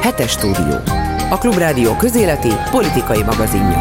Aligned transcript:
Hetes 0.00 0.30
stúdió. 0.30 0.76
A 1.30 1.38
Klubrádió 1.38 1.96
közéleti 1.96 2.48
politikai 2.70 3.22
magazinja. 3.22 3.78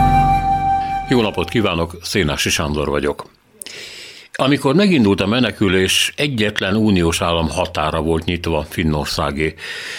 Jó 1.09 1.21
napot 1.21 1.49
kívánok, 1.49 1.97
Szénási 2.01 2.49
Sándor 2.49 2.89
vagyok. 2.89 3.25
Amikor 4.37 4.75
megindult 4.75 5.21
a 5.21 5.25
menekülés, 5.25 6.13
egyetlen 6.15 6.75
uniós 6.75 7.21
állam 7.21 7.49
határa 7.49 8.01
volt 8.01 8.25
nyitva 8.25 8.65
Finnországé. 8.69 9.53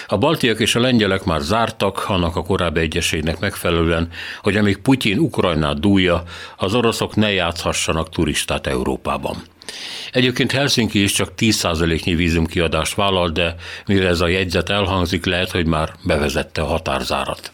A 0.07 0.19
baltiak 0.19 0.61
és 0.61 0.75
a 0.75 0.81
lengyelek 0.81 1.25
már 1.25 1.41
zártak, 1.41 2.05
annak 2.09 2.37
a 2.37 2.43
korábbi 2.43 2.81
egyeségnek 2.81 3.39
megfelelően, 3.39 4.09
hogy 4.43 4.57
amíg 4.57 4.77
Putyin 4.77 5.19
Ukrajnát 5.19 5.81
dúlja, 5.81 6.23
az 6.57 6.75
oroszok 6.75 7.15
ne 7.15 7.33
játszhassanak 7.33 8.11
turistát 8.11 8.67
Európában. 8.67 9.37
Egyébként 10.13 10.53
Helsinki 10.53 11.03
is 11.03 11.13
csak 11.13 11.33
10%-nyi 11.39 12.15
vízumkiadást 12.15 12.95
vállal, 12.95 13.29
de 13.29 13.55
mire 13.87 14.09
ez 14.09 14.21
a 14.21 14.29
jegyzet 14.29 14.71
elhangzik, 14.71 15.25
lehet, 15.25 15.51
hogy 15.51 15.67
már 15.67 15.93
bevezette 16.03 16.61
a 16.61 16.67
határzárat. 16.67 17.53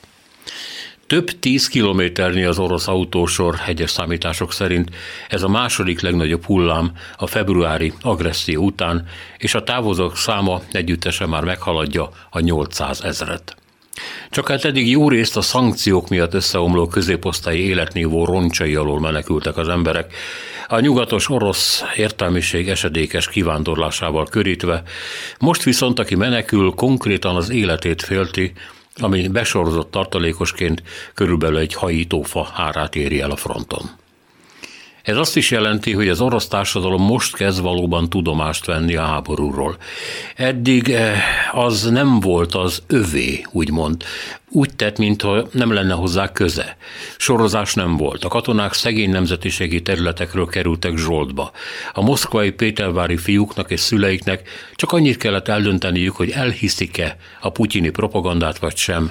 Több 1.06 1.38
tíz 1.38 1.68
kilométernyi 1.68 2.42
az 2.42 2.58
orosz 2.58 2.88
autósor 2.88 3.54
egyes 3.66 3.90
számítások 3.90 4.52
szerint. 4.52 4.90
Ez 5.28 5.42
a 5.42 5.48
második 5.48 6.00
legnagyobb 6.00 6.44
hullám 6.44 6.92
a 7.16 7.26
februári 7.26 7.92
agresszió 8.02 8.64
után, 8.64 9.06
és 9.38 9.54
a 9.54 9.62
távozók 9.62 10.16
száma 10.16 10.60
együttesen 10.72 11.28
már 11.28 11.44
meghaladja 11.44 12.10
a 12.30 12.40
800 12.40 13.02
ezret. 13.02 13.56
Csak 14.30 14.48
hát 14.48 14.64
eddig 14.64 14.88
jó 14.88 15.08
részt 15.08 15.36
a 15.36 15.40
szankciók 15.40 16.08
miatt 16.08 16.34
összeomló 16.34 16.86
középosztályi 16.86 17.66
életnívó 17.66 18.24
roncsai 18.24 18.74
alól 18.74 19.00
menekültek 19.00 19.56
az 19.56 19.68
emberek, 19.68 20.14
a 20.68 20.80
nyugatos 20.80 21.28
orosz 21.28 21.82
értelmiség 21.96 22.68
esedékes 22.68 23.28
kivándorlásával 23.28 24.26
körítve, 24.26 24.82
most 25.38 25.62
viszont 25.62 25.98
aki 25.98 26.14
menekül, 26.14 26.70
konkrétan 26.70 27.36
az 27.36 27.50
életét 27.50 28.02
félti, 28.02 28.52
ami 28.96 29.28
besorozott 29.28 29.90
tartalékosként 29.90 30.82
körülbelül 31.14 31.58
egy 31.58 31.74
hajítófa 31.74 32.52
árát 32.54 32.96
éri 32.96 33.20
el 33.20 33.30
a 33.30 33.36
fronton. 33.36 33.90
Ez 35.02 35.16
azt 35.16 35.36
is 35.36 35.50
jelenti, 35.50 35.92
hogy 35.92 36.08
az 36.08 36.20
orosz 36.20 36.48
társadalom 36.48 37.02
most 37.02 37.36
kezd 37.36 37.62
valóban 37.62 38.08
tudomást 38.08 38.66
venni 38.66 38.96
a 38.96 39.02
háborúról. 39.02 39.76
Eddig 40.36 40.90
eh, 40.90 41.18
az 41.52 41.82
nem 41.90 42.20
volt 42.20 42.54
az 42.54 42.82
övé, 42.86 43.46
úgymond. 43.50 44.04
Úgy 44.48 44.74
tett, 44.76 44.98
mintha 44.98 45.46
nem 45.52 45.72
lenne 45.72 45.94
hozzá 45.94 46.32
köze. 46.32 46.76
Sorozás 47.16 47.74
nem 47.74 47.96
volt. 47.96 48.24
A 48.24 48.28
katonák 48.28 48.72
szegény 48.72 49.10
nemzetiségi 49.10 49.82
területekről 49.82 50.46
kerültek 50.46 50.96
zsoltba. 50.96 51.50
A 51.92 52.02
moszkvai 52.02 52.50
pétervári 52.50 53.16
fiúknak 53.16 53.70
és 53.70 53.80
szüleiknek 53.80 54.48
csak 54.74 54.92
annyit 54.92 55.16
kellett 55.16 55.48
eldönteniük, 55.48 56.16
hogy 56.16 56.30
elhiszik-e 56.30 57.16
a 57.40 57.50
putyini 57.50 57.90
propagandát 57.90 58.58
vagy 58.58 58.76
sem, 58.76 59.10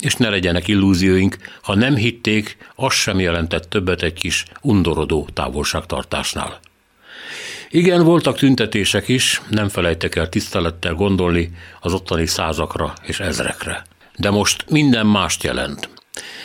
és 0.00 0.14
ne 0.14 0.28
legyenek 0.28 0.68
illúzióink, 0.68 1.36
ha 1.62 1.74
nem 1.74 1.94
hitték, 1.94 2.56
az 2.74 2.92
sem 2.92 3.20
jelentett 3.20 3.70
többet 3.70 4.02
egy 4.02 4.12
kis 4.12 4.44
undorodó 4.60 5.28
távolságtartásnál. 5.32 6.60
Igen, 7.70 8.04
voltak 8.04 8.36
tüntetések 8.36 9.08
is, 9.08 9.42
nem 9.48 9.68
felejtek 9.68 10.16
el 10.16 10.28
tisztelettel 10.28 10.94
gondolni 10.94 11.50
az 11.80 11.92
ottani 11.92 12.26
százakra 12.26 12.92
és 13.02 13.20
ezrekre. 13.20 13.84
De 14.16 14.30
most 14.30 14.64
minden 14.70 15.06
mást 15.06 15.42
jelent. 15.42 15.88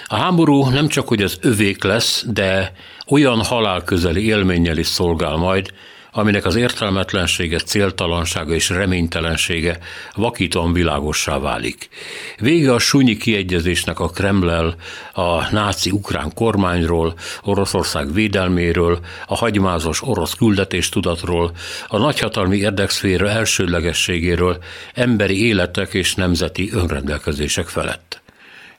A 0.06 0.16
háború 0.16 0.70
nem 0.70 0.88
csak, 0.88 1.08
hogy 1.08 1.22
az 1.22 1.38
övék 1.42 1.84
lesz, 1.84 2.26
de 2.28 2.74
olyan 3.08 3.44
halálközeli 3.44 4.26
élménnyel 4.26 4.78
is 4.78 4.88
szolgál 4.88 5.36
majd, 5.36 5.74
aminek 6.14 6.46
az 6.46 6.56
értelmetlensége, 6.56 7.58
céltalansága 7.58 8.54
és 8.54 8.70
reménytelensége 8.70 9.78
vakítóan 10.16 10.74
világossá 10.74 11.40
válik. 11.40 11.90
Vége 12.38 12.74
a 12.74 12.80
sunyi 12.80 13.18
kiegyezésnek 13.18 14.00
a 14.00 14.08
Kremlel, 14.08 14.76
a 15.14 15.52
náci 15.52 15.92
ukrán 15.92 16.34
kormányról, 16.34 17.14
Oroszország 17.42 18.14
védelméről, 18.14 19.00
a 19.28 19.36
hagymázos 19.36 20.02
orosz 20.02 20.34
küldetéstudatról, 20.34 21.52
a 21.88 21.98
nagyhatalmi 21.98 22.58
érdekszféra 22.58 23.30
elsődlegességéről, 23.30 24.58
emberi 24.94 25.46
életek 25.46 25.94
és 25.94 26.16
nemzeti 26.16 26.70
önrendelkezések 26.74 27.68
felett. 27.68 28.22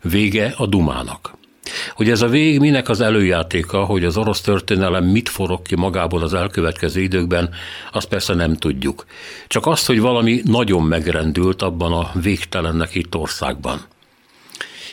Vége 0.02 0.54
a 0.56 0.66
Dumának. 0.66 1.42
Hogy 1.94 2.10
ez 2.10 2.22
a 2.22 2.28
vég 2.28 2.58
minek 2.58 2.88
az 2.88 3.00
előjátéka, 3.00 3.84
hogy 3.84 4.04
az 4.04 4.16
orosz 4.16 4.40
történelem 4.40 5.04
mit 5.04 5.28
forog 5.28 5.62
ki 5.62 5.74
magából 5.74 6.22
az 6.22 6.34
elkövetkező 6.34 7.00
időkben, 7.00 7.50
azt 7.92 8.08
persze 8.08 8.34
nem 8.34 8.56
tudjuk. 8.56 9.04
Csak 9.46 9.66
azt, 9.66 9.86
hogy 9.86 10.00
valami 10.00 10.40
nagyon 10.44 10.82
megrendült 10.82 11.62
abban 11.62 11.92
a 11.92 12.10
végtelennek 12.20 12.94
itt 12.94 13.14
országban. 13.14 13.80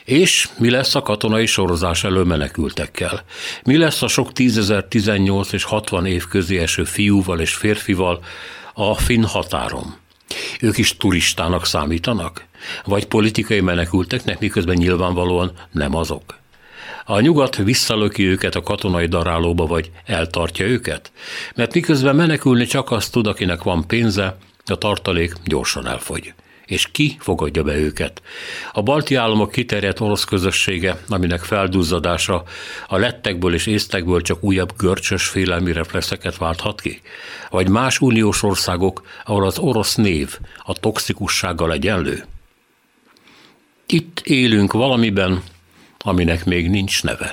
És 0.06 0.50
mi 0.58 0.70
lesz 0.70 0.96
a 0.96 1.02
katonai 1.02 1.46
sorozás 1.46 2.04
elő 2.04 2.24
menekültekkel? 2.24 3.24
Mi 3.64 3.78
lesz 3.78 4.02
a 4.02 4.08
sok 4.08 4.34
tízezer, 4.34 4.84
18 4.84 5.52
és 5.52 5.64
60 5.64 6.06
év 6.06 6.28
közé 6.28 6.58
eső 6.58 6.84
fiúval 6.84 7.40
és 7.40 7.54
férfival 7.54 8.24
a 8.74 8.96
finn 8.96 9.24
határon? 9.24 9.96
Ők 10.62 10.78
is 10.78 10.98
turistának 10.98 11.66
számítanak? 11.66 12.46
Vagy 12.86 13.06
politikai 13.06 13.62
menekülteknek, 13.62 14.40
miközben 14.40 14.76
nyilvánvalóan 14.76 15.52
nem 15.72 15.96
azok? 15.96 16.41
A 17.06 17.20
nyugat 17.20 17.56
visszalöki 17.56 18.28
őket 18.28 18.56
a 18.56 18.62
katonai 18.62 19.06
darálóba, 19.06 19.66
vagy 19.66 19.92
eltartja 20.06 20.66
őket? 20.66 21.12
Mert 21.56 21.74
miközben 21.74 22.16
menekülni 22.16 22.66
csak 22.66 22.92
azt 22.92 23.12
tud, 23.12 23.28
akinek 23.28 23.64
van 23.64 23.88
pénze, 23.88 24.38
a 24.66 24.76
tartalék 24.76 25.34
gyorsan 25.46 25.88
elfogy 25.88 26.34
és 26.72 26.88
ki 26.92 27.18
fogadja 27.20 27.64
be 27.64 27.78
őket. 27.78 28.22
A 28.72 28.82
balti 28.82 29.16
államok 29.16 29.52
kiterjedt 29.52 30.00
orosz 30.00 30.24
közössége, 30.24 30.98
aminek 31.08 31.40
felduzzadása 31.40 32.44
a 32.88 32.98
lettekből 32.98 33.54
és 33.54 33.66
észtekből 33.66 34.22
csak 34.22 34.44
újabb 34.44 34.74
görcsös 34.78 35.28
félelmi 35.28 35.74
reflexeket 35.74 36.38
válthat 36.38 36.82
ki? 36.82 37.02
Vagy 37.50 37.70
más 37.70 38.02
uniós 38.02 38.44
országok, 38.44 39.02
ahol 39.26 39.46
az 39.46 39.58
orosz 39.58 39.96
név 39.96 40.38
a 40.58 40.74
toxikussággal 40.74 41.72
egyenlő? 41.72 42.26
Itt 43.86 44.20
élünk 44.24 44.74
valamiben, 44.74 45.44
aminek 46.04 46.46
még 46.46 46.70
nincs 46.70 47.04
neve. 47.04 47.30